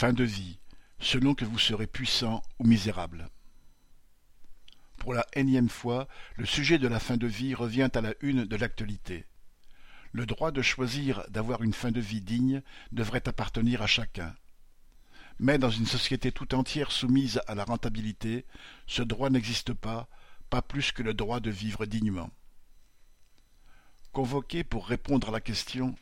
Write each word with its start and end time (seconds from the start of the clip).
Fin 0.00 0.12
de 0.12 0.22
vie, 0.22 0.60
selon 1.00 1.34
que 1.34 1.44
vous 1.44 1.58
serez 1.58 1.88
puissant 1.88 2.40
ou 2.60 2.64
misérable. 2.64 3.30
Pour 4.96 5.12
la 5.12 5.26
énième 5.32 5.68
fois, 5.68 6.06
le 6.36 6.46
sujet 6.46 6.78
de 6.78 6.86
la 6.86 7.00
fin 7.00 7.16
de 7.16 7.26
vie 7.26 7.52
revient 7.52 7.88
à 7.92 8.00
la 8.00 8.14
une 8.20 8.44
de 8.44 8.54
l'actualité. 8.54 9.24
Le 10.12 10.24
droit 10.24 10.52
de 10.52 10.62
choisir 10.62 11.24
d'avoir 11.30 11.64
une 11.64 11.72
fin 11.72 11.90
de 11.90 12.00
vie 12.00 12.20
digne 12.20 12.62
devrait 12.92 13.28
appartenir 13.28 13.82
à 13.82 13.88
chacun. 13.88 14.36
Mais 15.40 15.58
dans 15.58 15.70
une 15.70 15.86
société 15.86 16.30
tout 16.30 16.54
entière 16.54 16.92
soumise 16.92 17.40
à 17.48 17.56
la 17.56 17.64
rentabilité, 17.64 18.46
ce 18.86 19.02
droit 19.02 19.30
n'existe 19.30 19.72
pas, 19.72 20.08
pas 20.48 20.62
plus 20.62 20.92
que 20.92 21.02
le 21.02 21.12
droit 21.12 21.40
de 21.40 21.50
vivre 21.50 21.86
dignement. 21.86 22.30
Convoqué 24.18 24.64
pour 24.64 24.88
répondre 24.88 25.28
à 25.28 25.30
la 25.30 25.40
question 25.40 25.94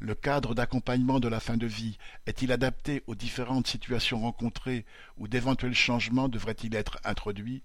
Le 0.00 0.14
cadre 0.14 0.54
d'accompagnement 0.54 1.18
de 1.18 1.28
la 1.28 1.40
fin 1.40 1.56
de 1.56 1.66
vie 1.66 1.96
est-il 2.26 2.52
adapté 2.52 3.02
aux 3.06 3.14
différentes 3.14 3.66
situations 3.66 4.20
rencontrées 4.20 4.84
ou 5.16 5.26
d'éventuels 5.26 5.74
changements 5.74 6.28
devraient-ils 6.28 6.74
être 6.74 6.98
introduits 7.04 7.62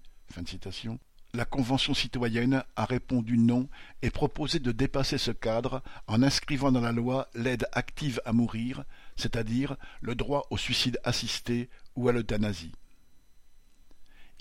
La 1.34 1.44
Convention 1.44 1.92
citoyenne 1.92 2.64
a 2.76 2.86
répondu 2.86 3.36
non 3.36 3.68
et 4.00 4.08
proposé 4.08 4.58
de 4.58 4.72
dépasser 4.72 5.18
ce 5.18 5.32
cadre 5.32 5.82
en 6.06 6.22
inscrivant 6.22 6.72
dans 6.72 6.80
la 6.80 6.92
loi 6.92 7.28
l'aide 7.34 7.66
active 7.72 8.22
à 8.24 8.32
mourir, 8.32 8.84
c'est-à-dire 9.16 9.76
le 10.00 10.14
droit 10.14 10.46
au 10.48 10.56
suicide 10.56 10.98
assisté 11.04 11.68
ou 11.94 12.08
à 12.08 12.12
l'euthanasie. 12.12 12.72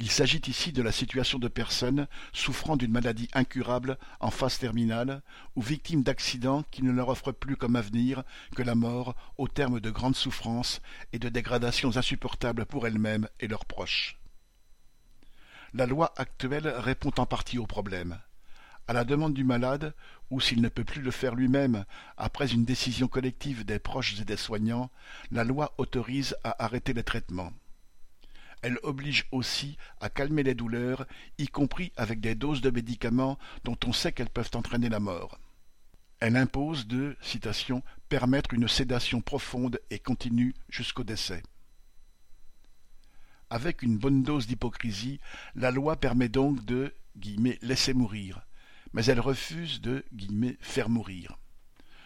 Il 0.01 0.09
s'agit 0.09 0.41
ici 0.47 0.71
de 0.71 0.81
la 0.81 0.91
situation 0.91 1.37
de 1.37 1.47
personnes 1.47 2.07
souffrant 2.33 2.75
d'une 2.75 2.91
maladie 2.91 3.29
incurable 3.33 3.99
en 4.19 4.31
phase 4.31 4.57
terminale 4.57 5.21
ou 5.55 5.61
victimes 5.61 6.01
d'accidents 6.01 6.63
qui 6.71 6.81
ne 6.81 6.91
leur 6.91 7.09
offrent 7.09 7.31
plus 7.31 7.55
comme 7.55 7.75
avenir 7.75 8.23
que 8.55 8.63
la 8.63 8.73
mort 8.73 9.15
au 9.37 9.47
terme 9.47 9.79
de 9.79 9.91
grandes 9.91 10.15
souffrances 10.15 10.81
et 11.13 11.19
de 11.19 11.29
dégradations 11.29 11.97
insupportables 11.97 12.65
pour 12.65 12.87
elles-mêmes 12.87 13.29
et 13.39 13.47
leurs 13.47 13.65
proches. 13.65 14.17
La 15.75 15.85
loi 15.85 16.11
actuelle 16.17 16.67
répond 16.67 17.11
en 17.19 17.27
partie 17.27 17.59
au 17.59 17.67
problème. 17.67 18.19
À 18.87 18.93
la 18.93 19.03
demande 19.03 19.35
du 19.35 19.43
malade, 19.43 19.93
ou 20.31 20.41
s'il 20.41 20.63
ne 20.63 20.69
peut 20.69 20.83
plus 20.83 21.03
le 21.03 21.11
faire 21.11 21.35
lui-même 21.35 21.85
après 22.17 22.51
une 22.51 22.65
décision 22.65 23.07
collective 23.07 23.65
des 23.65 23.77
proches 23.77 24.19
et 24.19 24.25
des 24.25 24.35
soignants, 24.35 24.89
la 25.29 25.43
loi 25.43 25.75
autorise 25.77 26.35
à 26.43 26.63
arrêter 26.65 26.93
les 26.93 27.03
traitements. 27.03 27.53
Elle 28.61 28.79
oblige 28.83 29.25
aussi 29.31 29.77
à 29.99 30.09
calmer 30.09 30.43
les 30.43 30.53
douleurs, 30.53 31.07
y 31.37 31.47
compris 31.47 31.91
avec 31.97 32.19
des 32.19 32.35
doses 32.35 32.61
de 32.61 32.69
médicaments 32.69 33.39
dont 33.63 33.77
on 33.85 33.93
sait 33.93 34.11
qu'elles 34.11 34.29
peuvent 34.29 34.51
entraîner 34.53 34.89
la 34.89 34.99
mort. 34.99 35.39
Elle 36.19 36.37
impose 36.37 36.85
de 36.85 37.17
citation, 37.21 37.81
permettre 38.07 38.53
une 38.53 38.67
sédation 38.67 39.21
profonde 39.21 39.79
et 39.89 39.97
continue 39.97 40.53
jusqu'au 40.69 41.03
décès. 41.03 41.41
Avec 43.49 43.81
une 43.81 43.97
bonne 43.97 44.21
dose 44.21 44.45
d'hypocrisie, 44.45 45.19
la 45.55 45.71
loi 45.71 45.95
permet 45.95 46.29
donc 46.29 46.63
de 46.63 46.93
laisser 47.63 47.93
mourir, 47.93 48.45
mais 48.93 49.03
elle 49.05 49.19
refuse 49.19 49.81
de 49.81 50.05
faire 50.61 50.89
mourir. 50.89 51.37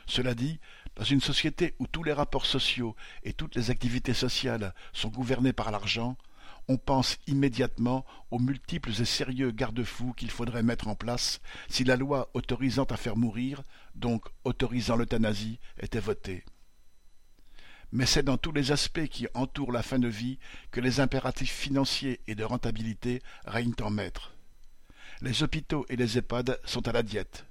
Cela 0.07 0.33
dit, 0.33 0.59
dans 0.95 1.03
une 1.03 1.19
société 1.19 1.75
où 1.79 1.87
tous 1.87 2.03
les 2.03 2.13
rapports 2.13 2.45
sociaux 2.45 2.95
et 3.23 3.33
toutes 3.33 3.55
les 3.55 3.69
activités 3.69 4.13
sociales 4.13 4.73
sont 4.93 5.09
gouvernés 5.09 5.53
par 5.53 5.71
l'argent, 5.71 6.17
on 6.67 6.77
pense 6.77 7.17
immédiatement 7.27 8.05
aux 8.31 8.39
multiples 8.39 8.91
et 8.99 9.05
sérieux 9.05 9.51
garde-fous 9.51 10.13
qu'il 10.13 10.31
faudrait 10.31 10.63
mettre 10.63 10.87
en 10.87 10.95
place 10.95 11.41
si 11.69 11.83
la 11.83 11.95
loi 11.95 12.29
autorisant 12.33 12.85
à 12.85 12.97
faire 12.97 13.17
mourir, 13.17 13.63
donc 13.93 14.25
autorisant 14.43 14.95
l'euthanasie, 14.95 15.59
était 15.79 15.99
votée. 15.99 16.43
Mais 17.91 18.05
c'est 18.05 18.23
dans 18.23 18.37
tous 18.37 18.51
les 18.51 18.71
aspects 18.71 19.07
qui 19.07 19.27
entourent 19.33 19.71
la 19.71 19.83
fin 19.83 19.99
de 19.99 20.07
vie 20.07 20.39
que 20.71 20.81
les 20.81 20.99
impératifs 20.99 21.53
financiers 21.53 22.19
et 22.27 22.35
de 22.35 22.43
rentabilité 22.43 23.21
règnent 23.45 23.75
en 23.81 23.89
maître. 23.89 24.33
Les 25.21 25.43
hôpitaux 25.43 25.85
et 25.87 25.95
les 25.95 26.17
EHPAD 26.17 26.59
sont 26.65 26.87
à 26.87 26.91
la 26.91 27.03
diète. 27.03 27.45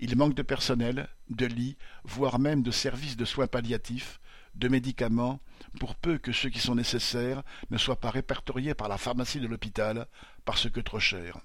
Il 0.00 0.16
manque 0.16 0.34
de 0.34 0.42
personnel, 0.42 1.08
de 1.28 1.46
lits, 1.46 1.76
voire 2.04 2.38
même 2.38 2.62
de 2.62 2.70
services 2.70 3.16
de 3.16 3.24
soins 3.24 3.48
palliatifs, 3.48 4.20
de 4.54 4.68
médicaments, 4.68 5.40
pour 5.80 5.94
peu 5.94 6.18
que 6.18 6.32
ceux 6.32 6.50
qui 6.50 6.58
sont 6.58 6.74
nécessaires 6.74 7.42
ne 7.70 7.78
soient 7.78 8.00
pas 8.00 8.10
répertoriés 8.10 8.74
par 8.74 8.88
la 8.88 8.98
pharmacie 8.98 9.40
de 9.40 9.46
l'hôpital 9.46 10.06
parce 10.44 10.68
que 10.70 10.80
trop 10.80 11.00
cher. 11.00 11.38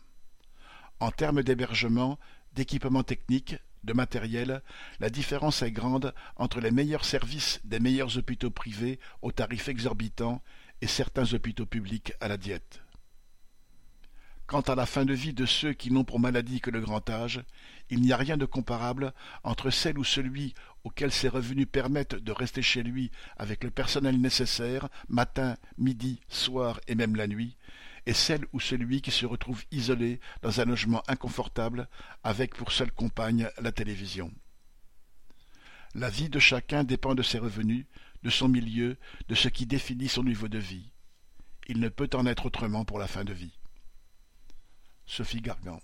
En 0.99 1.11
termes 1.11 1.43
d'hébergement, 1.43 2.19
d'équipement 2.53 3.03
technique, 3.03 3.55
de 3.83 3.93
matériel, 3.93 4.61
la 4.99 5.09
différence 5.09 5.61
est 5.61 5.71
grande 5.71 6.13
entre 6.35 6.59
les 6.59 6.71
meilleurs 6.71 7.05
services 7.05 7.61
des 7.63 7.79
meilleurs 7.79 8.17
hôpitaux 8.17 8.51
privés 8.51 8.99
aux 9.21 9.31
tarifs 9.31 9.69
exorbitants 9.69 10.41
et 10.81 10.87
certains 10.87 11.33
hôpitaux 11.33 11.65
publics 11.65 12.13
à 12.19 12.27
la 12.27 12.37
diète. 12.37 12.81
Quant 14.47 14.61
à 14.61 14.75
la 14.75 14.85
fin 14.85 15.03
de 15.03 15.13
vie 15.13 15.33
de 15.33 15.45
ceux 15.45 15.73
qui 15.73 15.91
n'ont 15.91 16.05
pour 16.05 16.21
maladie 16.21 16.61
que 16.61 16.71
le 16.71 16.79
grand 16.79 17.09
âge, 17.09 17.43
il 17.89 17.99
n'y 17.99 18.13
a 18.13 18.17
rien 18.17 18.37
de 18.37 18.45
comparable 18.45 19.13
entre 19.43 19.71
celle 19.71 19.99
ou 19.99 20.05
celui 20.05 20.53
auquel 20.85 21.11
ses 21.11 21.27
revenus 21.27 21.67
permettent 21.69 22.15
de 22.15 22.31
rester 22.31 22.61
chez 22.61 22.81
lui 22.81 23.11
avec 23.35 23.65
le 23.65 23.71
personnel 23.71 24.21
nécessaire, 24.21 24.87
matin, 25.09 25.57
midi, 25.77 26.21
soir 26.29 26.79
et 26.87 26.95
même 26.95 27.17
la 27.17 27.27
nuit, 27.27 27.57
et 28.05 28.13
celle 28.13 28.45
ou 28.53 28.61
celui 28.61 29.01
qui 29.01 29.11
se 29.11 29.25
retrouve 29.25 29.65
isolé 29.71 30.21
dans 30.41 30.61
un 30.61 30.65
logement 30.65 31.03
inconfortable 31.09 31.89
avec 32.23 32.55
pour 32.55 32.71
seule 32.71 32.93
compagne 32.93 33.49
la 33.61 33.73
télévision. 33.73 34.31
La 35.93 36.09
vie 36.09 36.29
de 36.29 36.39
chacun 36.39 36.85
dépend 36.85 37.15
de 37.15 37.23
ses 37.23 37.39
revenus, 37.39 37.85
de 38.23 38.29
son 38.29 38.47
milieu, 38.47 38.95
de 39.27 39.35
ce 39.35 39.49
qui 39.49 39.65
définit 39.65 40.07
son 40.07 40.23
niveau 40.23 40.47
de 40.47 40.57
vie. 40.57 40.89
Il 41.67 41.81
ne 41.81 41.89
peut 41.89 42.09
en 42.13 42.25
être 42.25 42.45
autrement 42.45 42.85
pour 42.85 42.97
la 42.97 43.07
fin 43.07 43.25
de 43.25 43.33
vie. 43.33 43.57
Sophie 45.07 45.41
Gargan 45.41 45.79